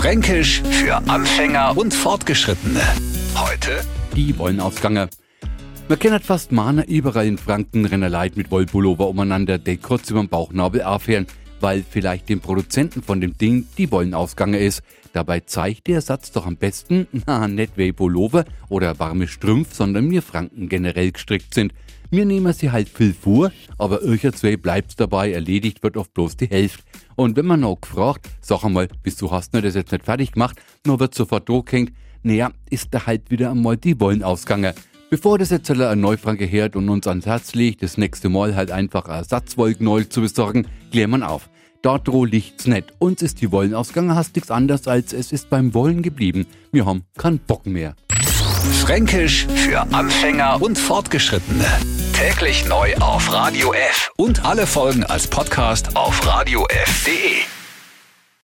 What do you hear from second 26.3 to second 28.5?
die Hälfte. Und wenn man noch gefragt,